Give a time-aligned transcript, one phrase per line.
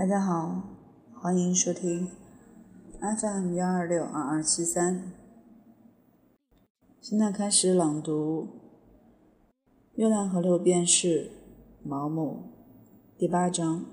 [0.00, 0.62] 大家好，
[1.12, 2.08] 欢迎收听
[3.00, 5.12] FM 幺二六二二七三。
[7.02, 8.44] 现在开始朗读
[9.96, 11.30] 《月亮和六便士》
[11.86, 12.44] 毛姆
[13.18, 13.84] 第八章。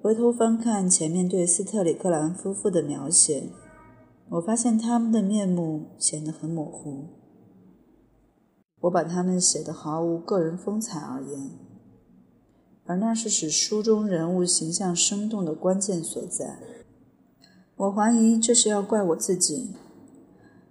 [0.00, 3.50] 回头翻看前面对斯特里克兰夫妇的描写，
[4.30, 7.04] 我发现他们的面目显得很模糊。
[8.80, 11.65] 我把他们写得毫无个人风采而言。
[12.86, 16.58] 而那是使书中人物形象生动的关键所在。
[17.76, 19.74] 我怀疑这是要怪我自己，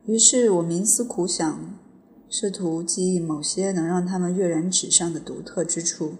[0.06, 1.78] 于是我冥思苦想，
[2.30, 6.14] 试图记忆某些能让他们跃然纸上的独特之处。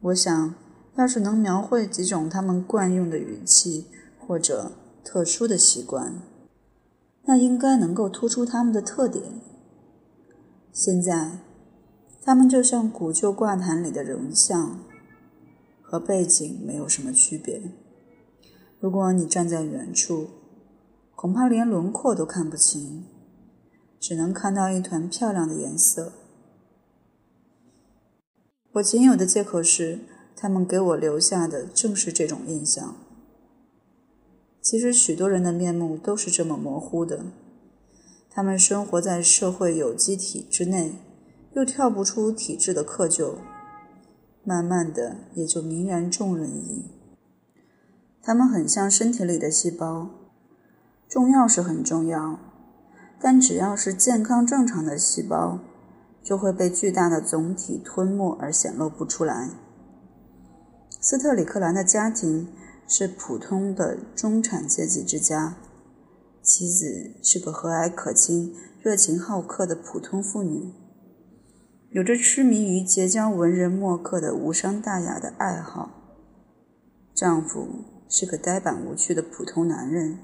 [0.00, 0.54] 我想，
[0.96, 3.86] 要是能描绘几种他们惯用的语气
[4.18, 4.72] 或者
[5.02, 6.22] 特殊的习惯，
[7.24, 9.24] 那应该能够突出他们的特点。
[10.72, 11.43] 现在。
[12.26, 14.78] 他们就像古旧挂毯里的人像，
[15.82, 17.60] 和背景没有什么区别。
[18.80, 20.28] 如果你站在远处，
[21.14, 23.04] 恐怕连轮廓都看不清，
[24.00, 26.14] 只能看到一团漂亮的颜色。
[28.72, 29.98] 我仅有的借口是，
[30.34, 32.96] 他们给我留下的正是这种印象。
[34.62, 37.26] 其实，许多人的面目都是这么模糊的。
[38.30, 40.94] 他们生活在社会有机体之内。
[41.54, 43.36] 又跳不出体制的窠臼，
[44.42, 46.90] 慢慢的也就泯然众人矣。
[48.20, 50.10] 他们很像身体里的细胞，
[51.08, 52.40] 重要是很重要，
[53.20, 55.60] 但只要是健康正常的细胞，
[56.24, 59.50] 就会被巨大的总体吞没而显露不出来。
[61.00, 62.48] 斯特里克兰的家庭
[62.88, 65.54] 是普通的中产阶级之家，
[66.42, 70.72] 妻子是个和蔼可亲、热情好客的普通妇女。
[71.94, 75.90] 有着痴迷于结交文人墨客的无伤大雅的爱好。
[77.14, 77.68] 丈夫
[78.08, 80.18] 是个呆板无趣的普通男人，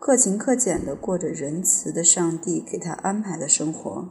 [0.00, 4.08] 克勤克俭的过着仁慈的上帝给他安排的生活。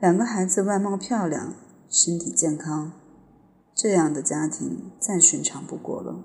[0.00, 1.52] 两个孩子外貌漂亮，
[1.90, 2.92] 身体健康，
[3.74, 6.24] 这样的家庭再寻常不过了。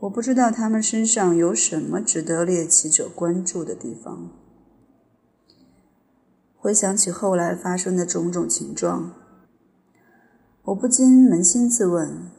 [0.00, 4.41] 我不知道他们身上有什么值得猎奇者关注的地方。
[6.62, 9.10] 回想起后来发生的种种情状，
[10.62, 12.30] 我不禁扪心自问：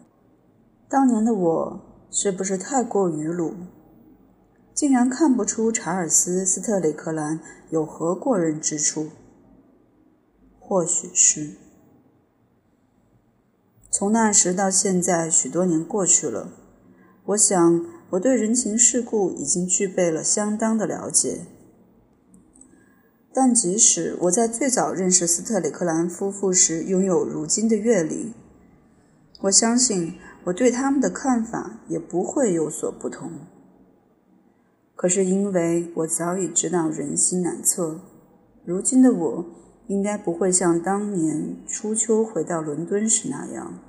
[0.88, 3.54] 当年的我是不是太过愚鲁，
[4.74, 9.10] 竟然看不出查尔斯·斯特里克兰有何过人之处？
[10.58, 11.56] 或许是。
[13.92, 16.54] 从那时到现在，许多年过去了，
[17.26, 21.42] 我想我对人情世故已经具备了相当的了解。
[23.36, 28.34] 但即使我在最早认识斯特里克兰夫妇时拥有如今的阅历，
[29.42, 30.14] 我相信
[30.44, 33.32] 我对他们的看法也不会有所不同。
[34.96, 38.02] 可是因为我早已知道人心难测，
[38.64, 39.46] 如今的我
[39.88, 43.80] 应该不会像当年初秋回到伦敦时那样，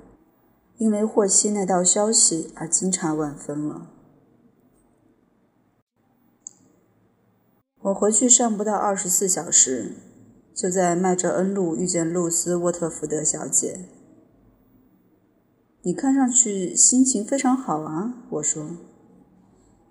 [0.77, 3.91] 因为获悉那道消息而惊诧万分了。
[7.85, 9.91] 我回去上不到二十四小时，
[10.55, 13.81] 就在麦哲恩路遇见露丝·沃特福德小姐。
[15.83, 18.71] 你看上去心情非常好啊，我说。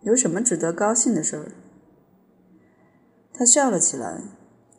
[0.03, 1.53] 有什么值得高兴的事儿？
[3.32, 4.22] 她笑了起来，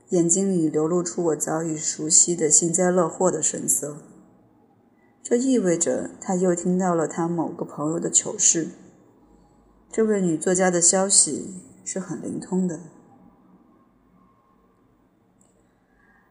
[0.09, 3.95] 眼睛里流露出我早已熟悉的幸灾乐祸的神色。
[5.23, 8.71] 这意味着她又听到了她某个朋友的糗事。
[9.89, 11.53] 这位女作家的消息
[11.85, 12.81] 是很灵通的。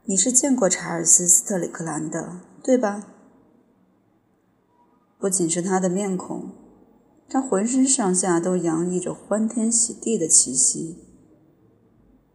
[0.06, 3.06] 你是见过查尔斯·斯特里克兰的，对吧？
[5.18, 6.50] 不仅是他的面孔，
[7.26, 10.98] 他浑身上下都洋溢着欢天喜地的气息。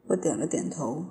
[0.07, 1.05] 我点了点头。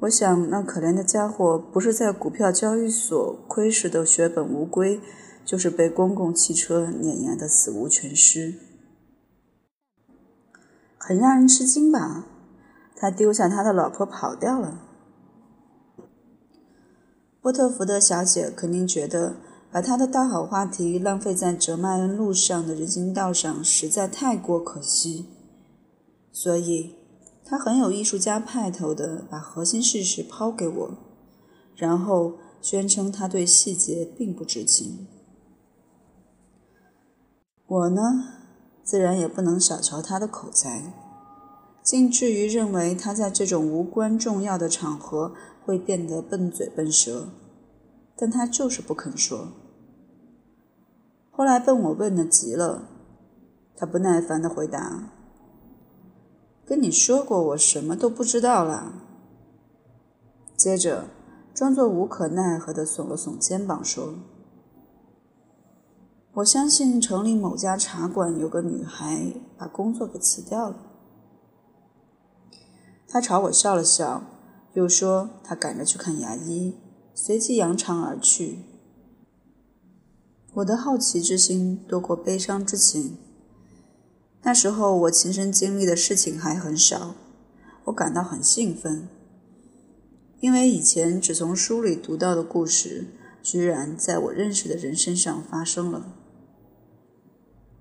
[0.00, 5.00] 我想，那可怜的家伙不是在股票交易所亏蚀的血本无归，
[5.44, 8.54] 就是被公共汽车碾压的死无全尸。
[10.98, 12.26] 很让人吃惊吧？
[12.96, 14.82] 他丢下他的老婆跑掉了。
[17.46, 19.36] 波特福德小姐肯定觉得
[19.70, 25.26] 把她的大好话题浪费在哲麦恩路上的人行道上实在太过可惜，
[26.32, 26.96] 所以
[27.44, 30.90] 她很有艺术家派头的把核心事实抛给我，
[31.76, 35.06] 然后宣称她对细节并不知情。
[37.68, 38.24] 我呢，
[38.82, 40.92] 自然也不能小瞧她的口才，
[41.80, 45.32] 竟至于认为她在这种无关重要的场合。
[45.66, 47.30] 会变得笨嘴笨舌，
[48.16, 49.48] 但他就是不肯说。
[51.32, 52.88] 后来笨我问的急了，
[53.76, 55.10] 他不耐烦的回答
[56.64, 58.92] ：“跟你说过，我什么都不知道啦。”
[60.56, 61.08] 接着，
[61.52, 64.14] 装作无可奈何的耸了耸肩膀，说
[66.34, 70.76] ：“我相信城里某家茶馆有个女孩把工作给辞掉了。”
[73.08, 74.22] 他朝我笑了笑，
[74.76, 76.74] 又说他赶着去看牙医，
[77.14, 78.58] 随即扬长而去。
[80.52, 83.16] 我的好奇之心多过悲伤之情。
[84.42, 87.14] 那时候我亲身经历的事情还很少，
[87.84, 89.08] 我感到很兴奋。
[90.40, 93.06] 因为以前只从书里读到的故事，
[93.42, 96.12] 居然在我认识的人身上发生了。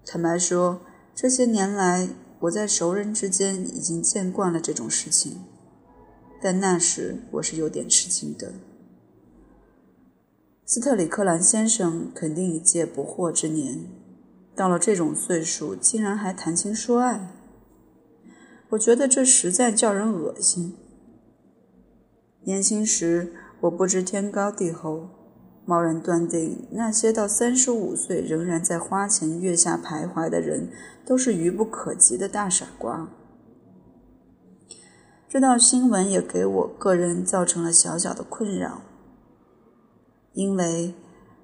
[0.06, 0.80] 坦白说，
[1.14, 2.08] 这些年来
[2.40, 5.42] 我在熟人之间已经见惯了这种事情，
[6.46, 8.54] 但那时我是有点吃惊的。
[10.64, 13.88] 斯特里克兰先生肯定已届不惑之年，
[14.56, 17.32] 到了这种岁数，竟然还谈情说爱，
[18.70, 20.76] 我觉得这实在叫人恶心。
[22.44, 25.10] 年轻时，我不知天高地厚，
[25.66, 30.70] 贸然断定那些到三十五岁仍然在花前月下徘徊的人
[31.04, 33.10] 都是愚不可及的大傻瓜。
[35.36, 38.84] 这道新闻也给我个人造成了小小的困扰，
[40.32, 40.94] 因为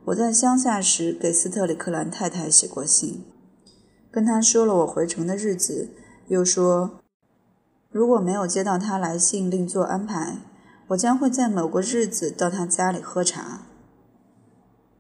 [0.06, 3.26] 我在乡下时给斯特里克兰太太写过信，
[4.10, 5.90] 跟她说了我回城的日子，
[6.30, 7.02] 又说
[7.90, 10.38] 如果没有接到她来信另做安排。
[10.88, 13.64] 我将会在某个日子到他家里喝茶。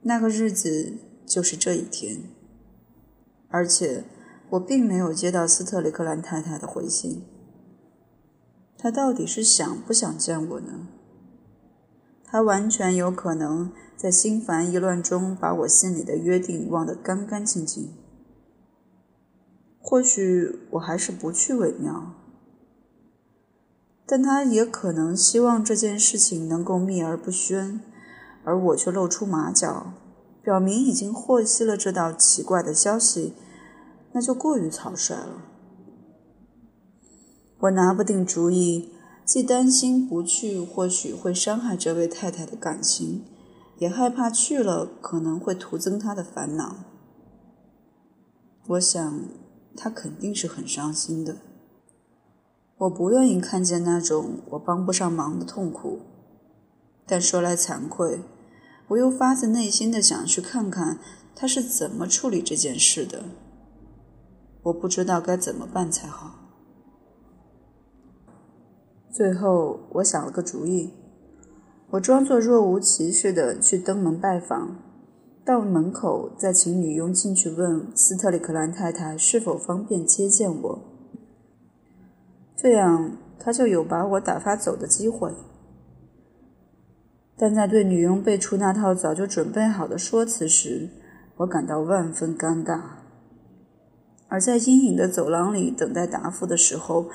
[0.01, 2.23] 那个日子就是这一天，
[3.47, 4.03] 而且
[4.49, 7.23] 我并没有接到斯特里克兰太太的回信。
[8.81, 10.87] 他到底是想不想见我呢？
[12.23, 17.93] 他完全有可能在心烦意乱中把我心里的约定忘得干干净净。
[19.79, 22.13] 或许我还是不去为妙。
[24.07, 27.81] 但他也可能希望这件事情能够秘而不宣，
[28.43, 29.93] 而我却露出马脚，
[30.41, 33.35] 表明已经获悉了这道奇怪的消息，
[34.13, 35.50] 那就过于草率了。
[37.61, 38.89] 我拿不定主意，
[39.23, 43.23] 既担心不去或许会伤害这位太太的感情，
[43.77, 46.77] 也害怕去了可能会徒增她的烦恼。
[48.65, 49.21] 我想，
[49.77, 51.37] 她肯定是很伤心的。
[52.79, 55.99] 我不愿意看见那种我帮不上忙的痛苦，
[57.05, 58.21] 但说来惭愧，
[58.87, 60.97] 我又发自内心的想去看看
[61.35, 63.25] 他是怎么处理这件事的。
[64.63, 66.40] 我不知道该怎么办才好。
[69.11, 70.93] 最后，我想了个主意，
[71.89, 74.77] 我装作若无其事的去登门拜访，
[75.43, 80.79] 到门口再请女佣进去问斯特里克兰太太是否方便接见我。
[82.55, 85.33] 这样，他就有把我打发走的机会。
[87.35, 90.89] 但在对女佣背出那套早就准备好的说辞时，
[91.35, 92.79] 我感到万分尴尬。
[94.29, 97.07] 而在阴影的走廊里等待答复的时候，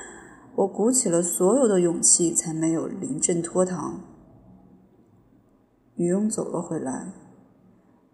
[0.56, 4.01] 我鼓起了所有的勇气，才没有临阵脱逃。
[5.96, 7.13] 女佣走了回来，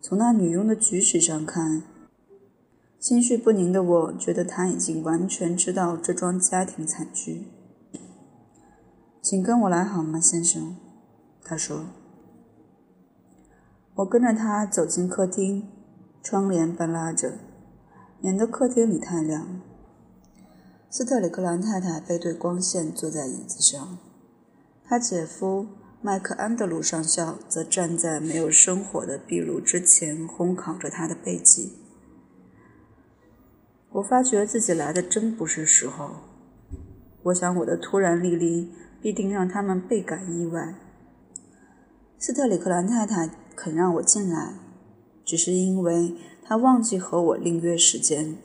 [0.01, 1.85] 从那女佣的举止上看。
[2.99, 7.47] 心绪不宁的我，觉得他已经完全知道这桩家庭惨剧。
[9.21, 10.77] 请跟我来好吗，先生？
[11.45, 11.87] 他说。
[13.97, 15.69] 我跟着他走进客厅，
[16.23, 17.35] 窗帘半拉着，
[18.21, 19.61] 免得客厅里太亮。
[20.95, 23.97] 斯特里克兰太太背对光线坐在椅子上，
[24.85, 25.69] 他姐夫
[26.03, 31.73] 麦克安德鲁上校则站在没有生火的壁炉之前，烘烤着他的背脊。
[33.93, 36.11] 我发觉自己来的真不是时候。
[37.23, 38.71] 我想我的突然莅临
[39.01, 40.75] 必定让他们倍感意外。
[42.19, 44.57] 斯特里克兰太太肯让我进来，
[45.25, 48.37] 只是因为她忘记和我另约时间。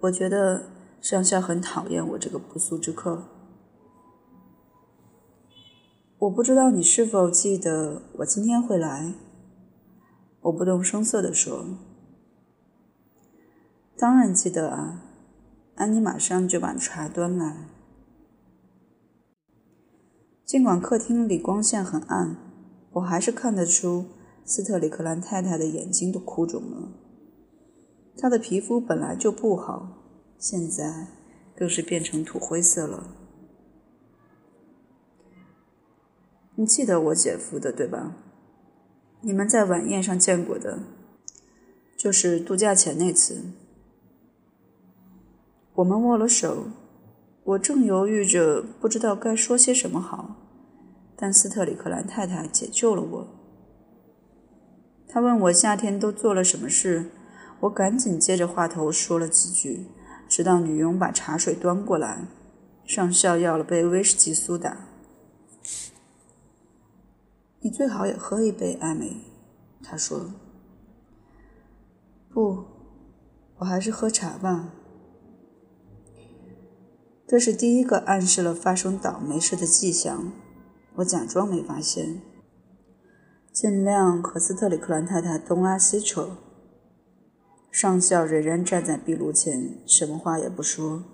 [0.00, 0.64] 我觉得
[1.02, 3.24] 上校很讨厌我这个不速之客。
[6.20, 9.12] 我不知道你是否记得我今天会来。
[10.42, 11.66] 我不动声色地说。
[13.96, 15.02] 当然记得啊，
[15.74, 17.68] 安妮马上就把茶端来。
[20.44, 22.36] 尽管客厅里光线很暗，
[22.92, 24.06] 我还是看得出
[24.44, 26.92] 斯特里克兰太太的眼睛都哭肿了。
[28.16, 30.01] 她的皮肤本来就不好，
[30.42, 31.06] 现在
[31.54, 33.14] 更是变成土灰色了。
[36.56, 38.16] 你记得我姐夫的对吧？
[39.20, 40.80] 你们在晚宴上见过的，
[41.96, 43.52] 就是度假前那次。
[45.74, 46.66] 我们握了手，
[47.44, 50.34] 我正犹豫着，不知道该说些什么好，
[51.14, 53.28] 但斯特里克兰太太解救了我。
[55.06, 57.12] 她问我夏天都做了什么事，
[57.60, 59.86] 我赶紧接着话头说了几句，
[60.32, 62.26] 直到女佣把茶水端过来，
[62.86, 64.78] 上校要了杯威士忌苏打。
[67.60, 69.18] 你最好也喝一杯，艾美，
[69.84, 70.32] 他说。
[72.30, 72.64] 不，
[73.58, 74.70] 我还是喝茶吧。
[77.26, 80.32] 这是第一个暗示了发生倒霉事的迹象。
[80.94, 82.22] 我假装没发现，
[83.52, 86.38] 尽量和斯特里克兰太太东拉西扯。
[87.72, 91.04] 上校仍然站在壁炉前，什么话也不说。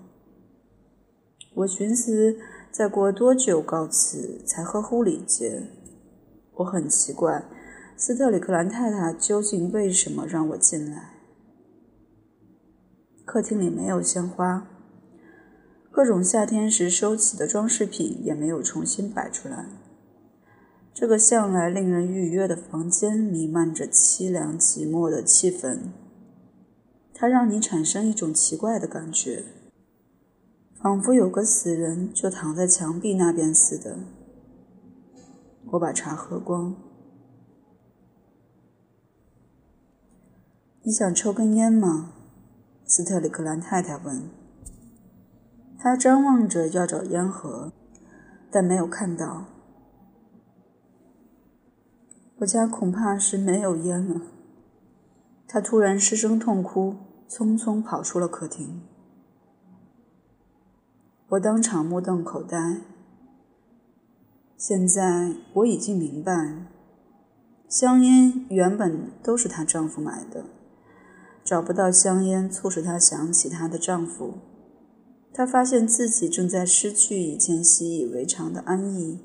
[1.53, 2.37] 我寻思，
[2.69, 5.63] 再过多久告辞才合乎礼节？
[6.55, 7.45] 我很奇怪，
[7.95, 11.13] 斯特里克兰太太究竟为什么让我进来？
[13.23, 14.67] 客厅里没有鲜花。
[15.89, 19.65] 各种夏天时收起的装饰品也没有重新摆出来。
[20.93, 25.77] 这个向来令人愉悦的房间弥漫着凄凉寂寞的气氛，
[27.21, 29.43] 它让你产生一种奇怪的感觉，
[30.81, 33.97] 仿佛有个死人就躺在墙壁那边似的。
[35.71, 36.73] 我把茶喝光。
[40.83, 42.13] 你想抽根烟吗？
[42.85, 44.29] 斯特里克兰太太问。
[45.77, 47.73] 他张望着要找烟盒，
[48.49, 49.43] 但没有看到。
[52.37, 54.21] 我家恐怕是没有烟了。
[55.45, 56.95] 他突然失声痛哭，
[57.29, 58.81] 匆匆跑出了客厅。
[61.29, 62.81] 我当场目瞪口呆。
[64.57, 66.65] 现在我已经明白，
[67.69, 70.45] 香烟原本都是她丈夫买的，
[71.45, 74.33] 找不到香烟，促使她想起她的丈夫。
[75.31, 79.19] 她发现自己正在失去以前习以为常的安逸，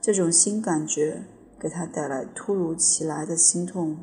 [0.00, 1.24] 这种新感觉
[1.60, 3.98] 给她带来突如其来的心痛。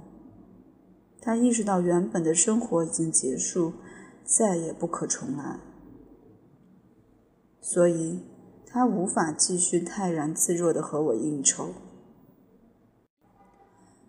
[1.25, 3.74] 他意识到原本的生活已经结束，
[4.24, 5.60] 再也不可重来，
[7.60, 8.20] 所以
[8.67, 11.70] 他无法继续泰然自若地和我应酬。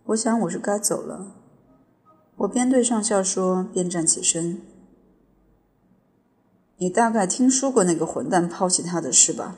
[0.09, 1.37] 我想我是该走了。
[2.37, 4.61] 我边对上校说，边站起身。
[6.77, 9.57] 你大概听说过那个混蛋抛弃他的事吧？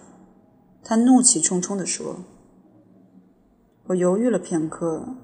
[0.85, 2.19] 他怒气冲冲地说。
[3.89, 5.17] 我犹豫了片刻。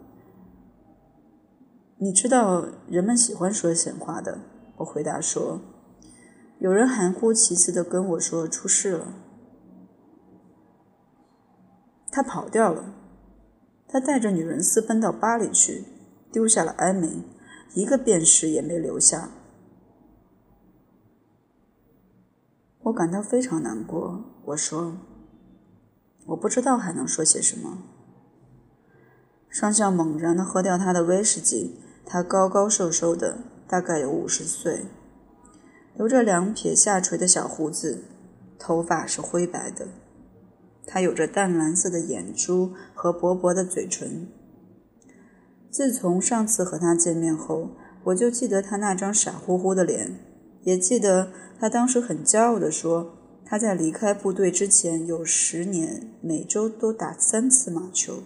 [1.99, 4.41] 你知道人们喜欢说闲话的，
[4.79, 5.61] 我回答说。
[6.59, 9.15] 有人含糊其辞的跟我说出事了。
[12.11, 12.95] 他跑掉了。
[13.87, 15.85] 他带着女人私奔到巴黎去，
[16.33, 17.23] 丢下了艾美，
[17.75, 19.31] 一个便士也没留下。
[22.83, 24.25] 我感到非常难过。
[24.47, 24.97] 我说
[26.27, 27.79] ：“我不知道还能说些什么。”
[29.49, 31.79] 上校猛然的喝掉他的威士忌。
[32.07, 34.85] 他高高瘦瘦的，大概有五十岁，
[35.97, 38.05] 留着两撇下垂的小胡子，
[38.59, 39.89] 头发是灰白的。
[40.87, 44.29] 他有着淡蓝色的眼珠和薄薄的嘴唇。
[45.71, 47.71] 自从上次和他见面后，
[48.05, 50.19] 我就记得他那张傻乎乎的脸，
[50.63, 51.33] 也记得。
[51.59, 53.15] 他当时很骄傲地说
[53.47, 58.25] ：“他在离开部队之前有十年，每周都打三次马球。”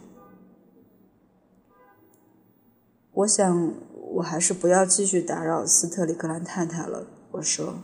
[3.19, 3.75] 我想，
[4.13, 7.05] 我还是不要继续打扰斯特里克兰太太了。
[7.33, 7.81] 我说：“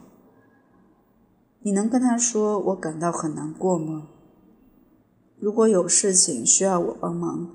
[1.63, 4.11] 你能跟他说我感到很难过吗？
[5.37, 7.53] 如果有事情需要我帮忙，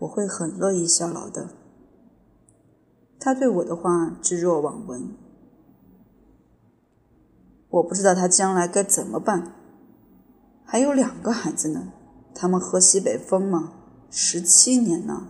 [0.00, 1.48] 我会很乐意效劳的。”
[3.18, 5.16] 他对我的话置若罔闻。
[7.70, 9.54] 我不知道他将来该怎么办。
[10.66, 11.94] 还有两个孩子呢，
[12.34, 13.72] 他们喝西北风吗？
[14.10, 15.28] 十七年呢？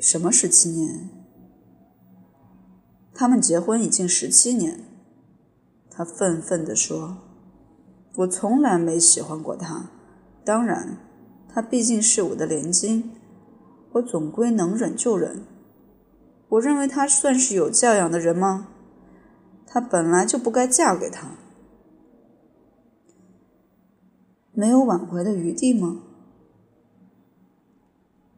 [0.00, 1.08] 什么十七年？
[3.14, 4.80] 他们结婚已经十七年。
[5.90, 7.18] 他愤愤地说
[8.16, 9.90] ：“我从来没喜欢过他。
[10.44, 10.98] 当然，
[11.48, 13.10] 他毕竟是我的连襟，
[13.92, 15.44] 我总归能忍就忍。
[16.50, 18.68] 我认为他算是有教养的人吗？”
[19.68, 21.32] 她本来就不该嫁给他，
[24.52, 26.02] 没有挽回的余地吗？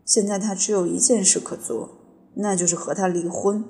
[0.08, 1.90] 现在他只有一件事可做，
[2.36, 3.62] 那就是和他离婚。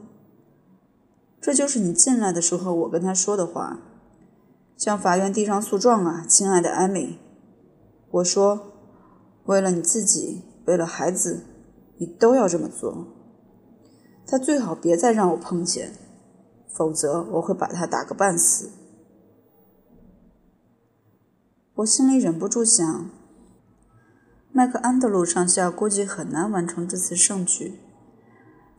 [1.41, 3.81] 这就是你进来的时候我跟他说的话：
[4.77, 7.19] 向法院递上诉状啊，亲爱的艾米。
[8.13, 8.75] 我说
[9.47, 11.43] ：“为了你自己，为了孩子，
[11.97, 13.09] 你都要这么做。
[14.25, 15.95] 他最好别再让我碰见，
[16.69, 18.71] 否则我会把他打个半死。”
[21.75, 23.11] 我心里忍不住想，
[24.59, 27.79] 麦克安德鲁上校估计很难完成这次盛举，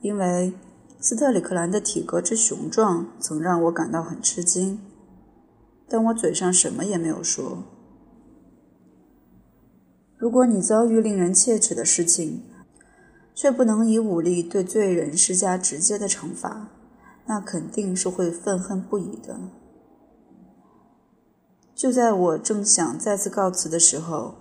[0.01, 0.51] 因为
[0.99, 4.81] 斯特里克兰的体格之雄壮曾让我感到很吃惊，
[5.87, 7.63] 但我嘴上什么也没有说。
[10.17, 12.43] 如果你遭遇令人切齿的事情，
[13.33, 16.67] 却不能以武力对罪人施加直接的惩罚，
[17.25, 19.39] 那肯定是会愤恨不已的。
[21.73, 24.38] 就在我正想再次告辞的时候，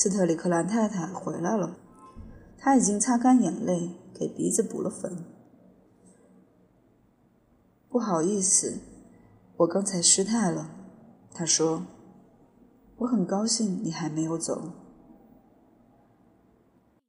[0.00, 1.76] 斯特里克兰太太回来了。
[2.56, 5.24] 她已经擦干眼泪，给鼻子补了粉。
[7.88, 8.78] 不好意思，
[9.56, 10.70] 我刚才失态了。
[11.34, 11.82] 她说
[12.98, 14.70] ：“我很高兴你还没有走。”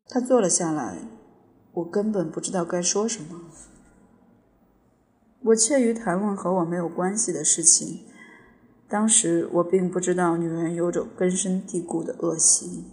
[0.10, 0.98] 他坐了下来，
[1.74, 3.40] 我根本不知道该说什么。
[5.42, 8.09] 我怯于谈论和我没有关系的事情。
[8.90, 12.86] 当时我并不知道女人有种根深蒂固的恶习，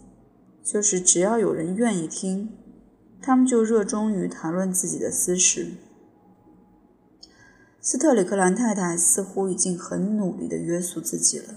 [0.62, 2.52] 就是只要有人愿意听，
[3.22, 5.72] 他们就热衷于谈论自己的私事。
[7.80, 11.54] 斯特里克兰太太似乎已经很努力地约束自己了。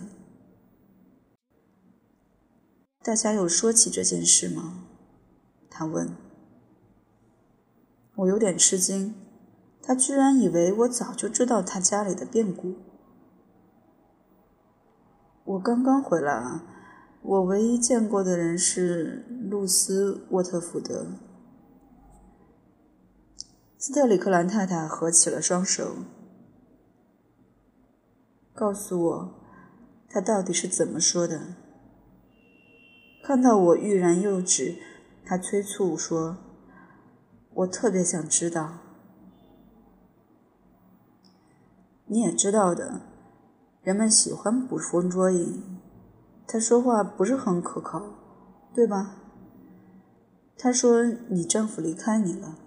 [3.03, 4.85] 大家有说起这件事吗？
[5.69, 6.15] 他问。
[8.15, 9.15] 我有点吃惊，
[9.81, 12.75] 他居然以为我早就知道他家里的变故。
[15.49, 16.63] 我刚刚回来啊，
[17.23, 21.07] 我唯一见过的人是露丝·沃特福德。
[23.75, 25.95] 斯特里克兰太太合起了双手，
[28.53, 29.39] 告诉我，
[30.07, 31.55] 他到底是怎么说的。
[33.23, 34.75] 看到我欲言又止。
[35.25, 36.37] 他催促说
[37.53, 38.79] ：“我特别想知道，
[42.07, 43.01] 你也知道的，
[43.89, 45.63] 人们喜欢捕风捉影。
[46.45, 48.03] 他说话不是很可靠，
[48.71, 49.15] 对吧？
[50.55, 52.59] 他说你丈夫离开你了，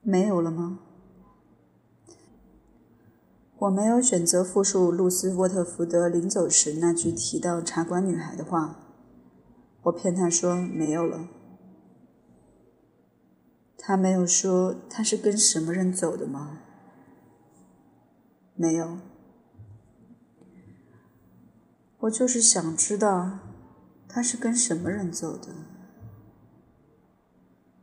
[0.00, 0.78] 没有了吗？
[3.58, 8.76] 我没有选择复述露丝·沃特福德临走时那句提到茶馆女孩的话。”
[9.82, 11.26] 我骗他说没有了。
[13.76, 16.60] 他没有说他是跟什么人走的吗？
[18.54, 18.98] 没有。
[22.00, 23.38] 我就是想知道
[24.08, 25.48] 他是跟什么人走的。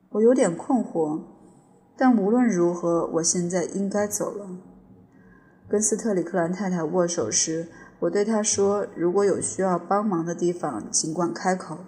[0.09, 1.21] 我有点困惑，
[1.95, 4.49] 但无论如何，我现在应该走了。
[5.67, 7.69] 跟斯特里克兰太太握手时。
[7.99, 11.79] 我对她说：“如果有需要帮忙的地方，尽管开口。”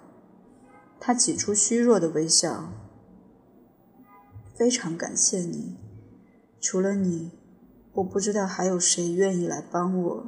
[1.00, 2.70] 他挤出虚弱的微笑。
[4.54, 5.78] 非常感谢你，
[6.60, 7.32] 除了你，
[7.94, 10.26] 我不知道还有谁愿意来帮我。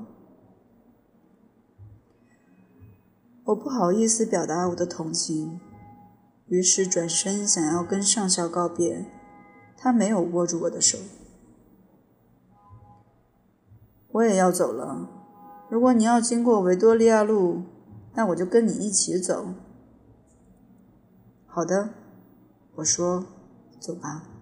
[3.44, 5.60] 我不好意思表达我的同情，
[6.46, 9.06] 于是转身想要跟上校告别。
[9.76, 10.98] 他没有握住我的手。
[14.12, 15.10] 我也要走了。
[15.68, 17.64] 如果你要经过维多利亚路，
[18.14, 19.54] 那我就跟你一起走。
[21.46, 21.90] 好的，
[22.76, 23.26] 我说，
[23.78, 24.33] 走吧。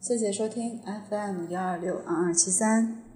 [0.00, 3.09] 谢谢收听 FM 幺二六二二七三。